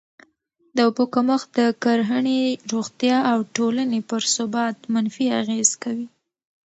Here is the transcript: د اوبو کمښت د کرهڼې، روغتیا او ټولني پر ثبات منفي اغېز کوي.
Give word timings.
د 0.75 0.77
اوبو 0.87 1.03
کمښت 1.13 1.47
د 1.57 1.59
کرهڼې، 1.83 2.39
روغتیا 2.71 3.17
او 3.31 3.39
ټولني 3.55 4.01
پر 4.09 4.21
ثبات 4.35 4.77
منفي 4.93 5.27
اغېز 5.41 5.69
کوي. 5.83 6.07